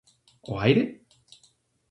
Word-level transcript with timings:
O 0.51 0.57
aire? 0.57 0.83